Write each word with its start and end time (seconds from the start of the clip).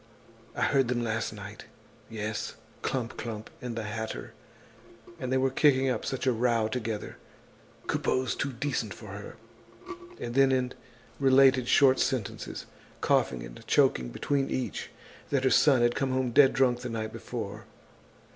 I 0.55 0.63
heard 0.63 0.87
them 0.87 1.03
last 1.03 1.31
night. 1.31 1.65
Yes, 2.09 2.55
Clump 2.81 3.17
clump 3.17 3.51
and 3.61 3.75
the 3.75 3.83
hatter. 3.83 4.33
And 5.19 5.31
they 5.31 5.37
were 5.37 5.51
kicking 5.51 5.89
up 5.91 6.07
such 6.07 6.25
a 6.25 6.31
row 6.33 6.67
together! 6.67 7.17
Coupeau's 7.85 8.33
too 8.33 8.51
decent 8.51 8.95
for 8.95 9.09
her." 9.09 9.35
And 10.19 10.35
she 10.35 10.77
related 11.19 11.59
in 11.59 11.65
short 11.67 11.99
sentences, 11.99 12.65
coughing 12.99 13.43
and 13.43 13.63
choking 13.67 14.09
between 14.09 14.49
each, 14.49 14.89
that 15.29 15.43
her 15.43 15.51
son 15.51 15.83
had 15.83 15.93
come 15.93 16.09
home 16.09 16.31
dead 16.31 16.53
drunk 16.53 16.79
the 16.79 16.89
night 16.89 17.13
before. 17.13 17.65